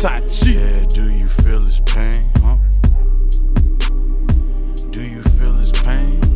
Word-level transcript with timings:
Tai 0.00 0.20
Chi. 0.28 0.50
Yeah, 0.50 0.84
do 0.84 1.08
you 1.10 1.26
feel 1.26 1.60
his 1.62 1.80
pain, 1.80 2.30
huh? 2.36 2.56
Do 4.90 5.02
you 5.02 5.22
feel 5.24 5.54
his 5.54 5.72
pain? 5.72 6.27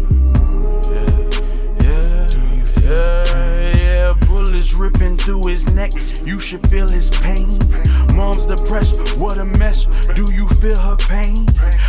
Neck. 5.82 5.92
You 6.24 6.38
should 6.38 6.64
feel 6.68 6.88
his 6.88 7.10
pain. 7.10 7.58
Mom's 8.14 8.46
depressed, 8.46 9.16
what 9.16 9.38
a 9.38 9.44
mess. 9.44 9.86
Do 10.14 10.30
you 10.32 10.46
feel 10.60 10.78
her 10.78 10.96
pain? 10.96 11.46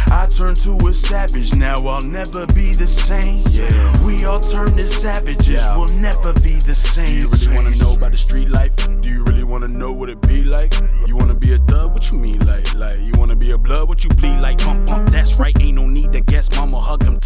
I 0.08 0.28
turned 0.28 0.58
to 0.62 0.72
a 0.88 0.94
savage, 0.94 1.54
now 1.54 1.86
I'll 1.88 2.02
never 2.02 2.46
be 2.48 2.74
the 2.74 2.88
same. 2.88 3.44
Yeah. 3.50 4.04
We 4.04 4.26
all 4.26 4.40
turn 4.40 4.72
to 4.78 4.88
savages, 4.88 5.50
Yeah. 5.50 5.78
we'll 5.78 5.94
never 6.10 6.34
be 6.34 6.56
the 6.72 6.76
same. 6.76 7.06
Do 7.08 7.14
you 7.14 7.28
really 7.30 7.56
wanna 7.56 7.76
know 7.76 7.94
about 7.94 8.12
the 8.12 8.18
street 8.18 8.50
life? 8.50 8.72
Do 9.02 9.10
you 9.10 9.24
really 9.24 9.44
wanna 9.44 9.68
know 9.68 9.92
what 9.92 10.10
it 10.10 10.22
be 10.22 10.44
like? 10.44 10.74
You 11.06 11.16
wanna 11.16 11.36
be 11.36 11.54
a 11.54 11.58
thug? 11.60 11.94
What 11.94 12.12
you 12.12 12.18
mean, 12.18 12.40
like, 12.48 12.74
like 12.74 13.00
you 13.00 13.14
wanna 13.18 13.36
be 13.36 13.52
a 13.52 13.58
blood? 13.58 13.90
What 13.90 14.04
you 14.04 14.10
bleed 14.12 14.40
like? 14.40 14.58
Pump, 14.60 14.88
pump, 14.88 15.10
that's 15.10 15.34
right. 15.36 15.56
Ain't 15.60 15.73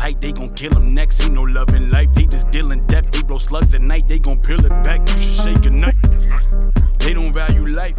tight, 0.08 0.22
they 0.22 0.32
gon' 0.32 0.54
kill 0.54 0.74
him 0.76 0.94
next. 0.94 1.22
Ain't 1.22 1.34
no 1.34 1.44
love 1.44 1.70
in 1.76 1.90
life, 1.92 2.14
they 2.14 2.26
just 2.26 2.50
dealing 2.50 2.86
death. 2.88 3.12
They 3.12 3.22
blow 3.24 3.38
slugs 3.38 3.74
at 3.74 3.82
night, 3.82 4.08
they 4.08 4.20
gon' 4.20 4.40
peel 4.40 4.64
it 4.66 4.76
back. 4.84 5.02
You 5.10 5.18
should 5.22 5.34
say 5.34 5.54
goodnight. 5.56 5.96
They 7.00 7.14
don't 7.14 7.34
value 7.34 7.66
life. 7.68 7.96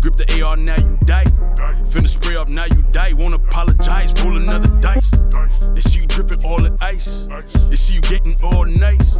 Grip 0.00 0.16
the 0.16 0.26
AR, 0.42 0.56
now 0.56 0.76
you 0.76 0.98
die. 1.04 1.24
Finna 1.90 2.08
spray 2.08 2.36
off, 2.36 2.48
now 2.48 2.64
you 2.66 2.82
die. 2.92 3.12
Won't 3.12 3.34
apologize, 3.34 4.12
roll 4.22 4.36
another 4.36 4.68
dice. 4.80 5.10
They 5.74 5.80
see 5.80 6.00
you 6.00 6.06
dripping 6.06 6.44
all 6.44 6.60
the 6.60 6.76
ice. 6.80 7.26
They 7.68 7.76
see 7.76 7.94
you 7.96 8.00
getting 8.02 8.36
all 8.42 8.64
nice. 8.64 9.12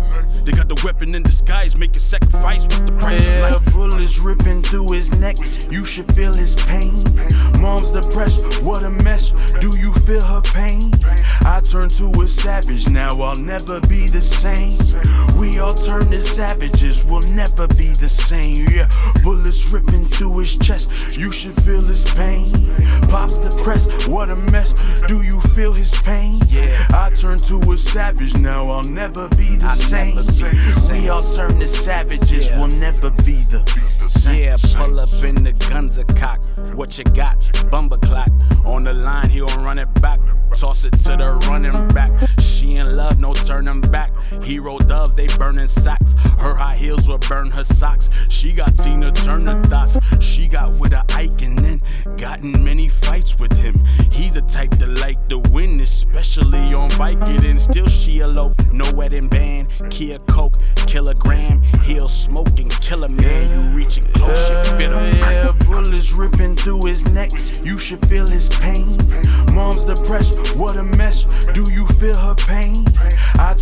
They 0.44 0.52
got 0.52 0.68
the 0.68 0.80
weapon 0.84 1.14
in 1.14 1.22
disguise, 1.22 1.76
make 1.76 1.94
a 1.96 2.00
sacrifice. 2.00 2.64
What's 2.64 2.80
the 2.82 2.92
price 2.98 3.24
Yeah, 3.24 3.46
of 3.54 3.64
life? 3.64 3.72
bullets 3.74 4.18
ripping 4.18 4.62
through 4.62 4.92
his 4.92 5.08
neck. 5.18 5.36
You 5.70 5.84
should 5.84 6.12
feel 6.14 6.34
his 6.34 6.54
pain. 6.54 7.04
What 8.14 8.82
a 8.84 8.90
mess. 8.90 9.30
Do 9.60 9.76
you 9.78 9.92
feel 9.94 10.20
her 10.20 10.42
pain? 10.42 10.92
I 11.46 11.62
turned 11.64 11.92
to 11.92 12.10
a 12.20 12.28
savage, 12.28 12.88
now 12.90 13.20
I'll 13.22 13.36
never 13.36 13.80
be 13.80 14.06
the 14.06 14.20
same. 14.20 14.76
We 15.38 15.58
all 15.58 15.72
turn 15.72 16.10
to 16.10 16.20
savages, 16.20 17.06
we'll 17.06 17.22
never 17.22 17.66
be 17.68 17.88
the 17.88 18.10
same. 18.10 18.66
Yeah, 18.70 18.88
bullets 19.22 19.66
ripping 19.68 20.04
through 20.04 20.38
his 20.38 20.58
chest. 20.58 20.90
You 21.16 21.32
should 21.32 21.60
feel 21.62 21.80
his 21.80 22.04
pain. 22.14 22.52
Depressed, 23.42 24.08
what 24.08 24.30
a 24.30 24.36
mess. 24.36 24.74
Do 25.08 25.22
you 25.22 25.40
feel 25.54 25.72
his 25.72 25.92
pain? 26.02 26.40
Yeah. 26.48 26.86
I 26.94 27.10
turned 27.10 27.44
to 27.44 27.58
a 27.72 27.76
savage, 27.76 28.36
now 28.38 28.70
I'll 28.70 28.82
never 28.84 29.28
be 29.30 29.56
the 29.56 29.68
same. 29.70 30.16
be 30.16 30.22
the 30.22 30.72
same. 30.80 31.02
We 31.02 31.08
all 31.08 31.22
turn 31.22 31.58
to 31.60 31.68
savages, 31.68 32.50
Yeah. 32.50 32.58
we'll 32.58 32.76
never 32.78 33.10
be 33.10 33.44
the 33.44 33.62
same. 34.08 34.42
Yeah, 34.44 34.56
pull 34.74 35.00
up 35.00 35.12
in 35.24 35.42
the 35.44 35.52
guns 35.52 35.98
are 35.98 36.04
cocked. 36.04 36.46
What 36.74 36.96
you 36.98 37.04
got? 37.04 37.36
Bumper 37.70 37.98
clock. 37.98 38.30
On 38.64 38.84
the 38.84 38.92
line, 38.92 39.30
he 39.30 39.40
gon' 39.40 39.62
run 39.64 39.78
it 39.78 39.92
back. 40.00 40.20
Toss 40.54 40.84
it 40.84 40.92
to 41.04 41.16
the 41.16 41.32
running 41.48 41.88
back. 41.88 42.12
She 42.38 42.76
in 42.76 42.91
no 43.52 43.72
turning 43.72 43.80
back. 43.90 44.12
Hero 44.42 44.78
doves, 44.78 45.14
they 45.14 45.26
burning 45.36 45.68
socks. 45.68 46.14
Her 46.38 46.54
high 46.54 46.76
heels 46.76 47.08
will 47.08 47.18
burn 47.18 47.50
her 47.50 47.64
socks. 47.64 48.08
She 48.28 48.52
got 48.52 48.76
Tina 48.78 49.12
Turner 49.12 49.62
thoughts. 49.64 49.98
She 50.20 50.48
got 50.48 50.72
with 50.72 50.92
a 50.92 51.04
Ike 51.10 51.42
and 51.42 51.58
then 51.58 51.82
gotten 52.16 52.64
many 52.64 52.88
fights 52.88 53.38
with 53.38 53.52
him. 53.52 53.84
He 54.10 54.30
the 54.30 54.42
type 54.42 54.70
to 54.78 54.86
like 54.86 55.28
to 55.28 55.38
win, 55.38 55.80
especially 55.80 56.72
on 56.72 56.90
Vicodin. 56.90 57.58
Still 57.58 57.88
she 57.88 58.20
elope, 58.20 58.54
no 58.72 58.90
wedding 58.92 59.28
band. 59.28 59.68
Kia 59.90 60.18
Coke, 60.20 60.58
kilogram. 60.86 61.62
He'll 61.84 62.08
smoke 62.08 62.58
and 62.58 62.70
kill 62.80 63.04
a 63.04 63.08
man. 63.08 63.50
You 63.50 63.76
reaching 63.76 64.06
close, 64.12 64.48
you 64.48 64.78
feel 64.78 64.98
him. 64.98 65.16
Yeah, 65.18 65.52
bullets 65.66 66.12
ripping 66.12 66.56
through 66.56 66.86
his 66.86 67.02
neck. 67.12 67.30
You 67.64 67.76
should 67.76 68.04
feel 68.06 68.26
his 68.26 68.48
pain. 68.48 68.96
Mom's 69.52 69.84
depressed, 69.84 70.56
what 70.56 70.76
a 70.76 70.82
mess. 70.82 71.24
Do 71.52 71.70
you 71.70 71.86
feel 71.98 72.16
her 72.16 72.34
pain? 72.34 72.84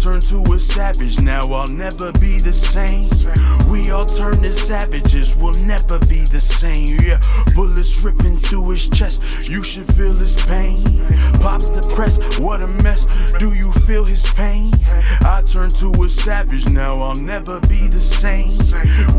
Turned 0.03 0.23
to 0.23 0.43
a 0.55 0.59
savage, 0.59 1.21
now 1.21 1.53
I'll 1.53 1.67
never 1.67 2.11
be 2.13 2.39
the 2.39 2.55
same. 2.55 3.11
We 3.69 3.91
all 3.91 4.07
turn 4.07 4.43
to 4.43 4.53
savages, 4.53 5.37
we'll 5.37 5.53
never 5.67 5.99
be 5.99 6.21
the 6.21 6.41
same. 6.41 6.99
Yeah, 7.03 7.21
bullets 7.55 8.01
ripping 8.01 8.39
through 8.39 8.71
his 8.71 8.89
chest. 8.89 9.21
You 9.47 9.63
should 9.63 9.87
feel 9.95 10.15
his 10.15 10.37
pain. 10.47 10.83
Pop's 11.41 11.69
depressed, 11.69 12.41
what 12.41 12.63
a 12.63 12.67
mess. 12.83 13.05
Do 13.39 13.53
you 13.53 13.73
feel 13.73 14.05
his 14.05 14.25
pain? 14.33 14.73
I 15.21 15.43
turned 15.47 15.77
to 15.77 15.93
a 16.03 16.09
savage, 16.09 16.67
now 16.71 17.03
I'll 17.03 17.15
never 17.15 17.61
be 17.61 17.87
the 17.87 18.01
same. 18.01 18.57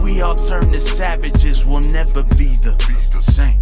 We 0.01 0.21
all 0.21 0.35
turn 0.35 0.71
to 0.71 0.81
savages, 0.81 1.63
we'll 1.63 1.81
never 1.81 2.23
be 2.23 2.55
the 2.57 2.75
same. 3.21 3.59